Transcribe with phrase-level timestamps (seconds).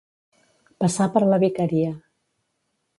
[0.85, 1.95] Passar per la vicaria.